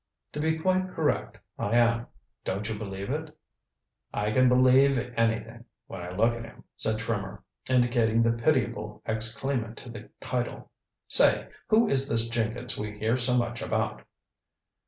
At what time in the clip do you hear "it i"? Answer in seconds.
3.11-4.31